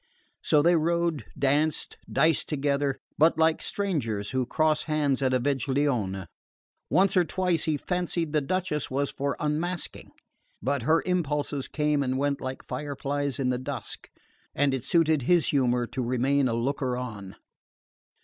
So 0.41 0.63
they 0.63 0.75
rode, 0.75 1.25
danced, 1.37 1.95
diced 2.11 2.49
together, 2.49 2.97
but 3.19 3.37
like 3.37 3.61
strangers 3.61 4.31
who 4.31 4.47
cross 4.47 4.81
hands 4.85 5.21
at 5.21 5.31
a 5.31 5.39
veglione. 5.39 6.25
Once 6.89 7.15
or 7.15 7.23
twice 7.23 7.65
he 7.65 7.77
fancied 7.77 8.33
the 8.33 8.41
Duchess 8.41 8.89
was 8.89 9.11
for 9.11 9.35
unmasking; 9.39 10.09
but 10.59 10.81
her 10.81 11.03
impulses 11.05 11.67
came 11.67 12.01
and 12.01 12.17
went 12.17 12.41
like 12.41 12.65
fireflies 12.67 13.37
in 13.37 13.49
the 13.49 13.59
dusk, 13.59 14.09
and 14.55 14.73
it 14.73 14.81
suited 14.81 15.21
his 15.21 15.49
humour 15.49 15.85
to 15.85 16.01
remain 16.01 16.47
a 16.47 16.55
looker 16.55 16.97
on. 16.97 17.35